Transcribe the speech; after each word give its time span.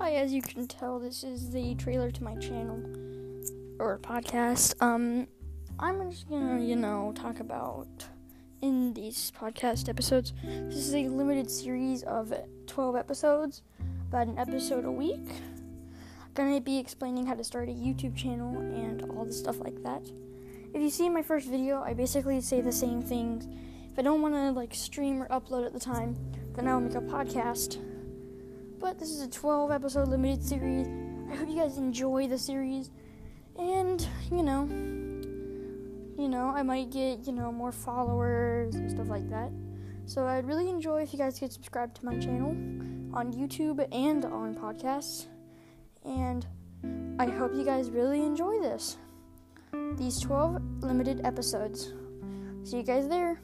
Hi, 0.00 0.12
as 0.12 0.32
you 0.32 0.40
can 0.40 0.66
tell, 0.66 0.98
this 0.98 1.22
is 1.22 1.50
the 1.50 1.74
trailer 1.74 2.10
to 2.10 2.24
my 2.24 2.34
channel 2.36 2.82
or 3.78 3.98
podcast. 3.98 4.74
Um, 4.80 5.26
I'm 5.78 6.10
just 6.10 6.26
gonna, 6.26 6.58
you 6.58 6.74
know, 6.74 7.12
talk 7.14 7.38
about 7.38 7.86
in 8.62 8.94
these 8.94 9.30
podcast 9.38 9.90
episodes. 9.90 10.32
This 10.42 10.76
is 10.76 10.94
a 10.94 11.06
limited 11.08 11.50
series 11.50 12.02
of 12.04 12.32
12 12.66 12.96
episodes, 12.96 13.60
about 14.08 14.26
an 14.26 14.38
episode 14.38 14.86
a 14.86 14.90
week. 14.90 15.28
gonna 16.32 16.62
be 16.62 16.78
explaining 16.78 17.26
how 17.26 17.34
to 17.34 17.44
start 17.44 17.68
a 17.68 17.72
YouTube 17.72 18.16
channel 18.16 18.56
and 18.56 19.02
all 19.10 19.26
the 19.26 19.32
stuff 19.34 19.60
like 19.60 19.82
that. 19.82 20.10
If 20.72 20.80
you 20.80 20.88
see 20.88 21.10
my 21.10 21.20
first 21.20 21.46
video, 21.46 21.82
I 21.82 21.92
basically 21.92 22.40
say 22.40 22.62
the 22.62 22.72
same 22.72 23.02
things. 23.02 23.46
If 23.92 23.98
I 23.98 24.02
don't 24.02 24.22
want 24.22 24.32
to 24.32 24.50
like 24.52 24.74
stream 24.74 25.22
or 25.22 25.28
upload 25.28 25.66
at 25.66 25.74
the 25.74 25.78
time, 25.78 26.16
then 26.54 26.68
I'll 26.68 26.80
make 26.80 26.94
a 26.94 27.02
podcast 27.02 27.76
but 28.80 28.98
this 28.98 29.10
is 29.10 29.20
a 29.20 29.28
12 29.28 29.70
episode 29.70 30.08
limited 30.08 30.42
series. 30.42 30.88
I 31.30 31.36
hope 31.36 31.48
you 31.48 31.56
guys 31.56 31.76
enjoy 31.76 32.26
the 32.26 32.38
series. 32.38 32.90
And, 33.58 34.06
you 34.32 34.42
know, 34.42 34.66
you 36.18 36.28
know, 36.28 36.52
I 36.54 36.62
might 36.62 36.90
get, 36.90 37.26
you 37.26 37.32
know, 37.32 37.52
more 37.52 37.72
followers 37.72 38.74
and 38.74 38.90
stuff 38.90 39.08
like 39.08 39.28
that. 39.28 39.50
So 40.06 40.26
I'd 40.26 40.46
really 40.46 40.68
enjoy 40.68 41.02
if 41.02 41.12
you 41.12 41.18
guys 41.18 41.38
could 41.38 41.52
subscribe 41.52 41.94
to 41.94 42.04
my 42.04 42.18
channel 42.18 42.50
on 43.14 43.32
YouTube 43.32 43.86
and 43.92 44.24
on 44.24 44.54
podcasts. 44.54 45.26
And 46.04 46.46
I 47.18 47.26
hope 47.26 47.54
you 47.54 47.64
guys 47.64 47.90
really 47.90 48.22
enjoy 48.22 48.60
this. 48.60 48.96
These 49.96 50.20
12 50.20 50.82
limited 50.82 51.20
episodes. 51.24 51.92
See 52.64 52.78
you 52.78 52.82
guys 52.82 53.08
there. 53.08 53.40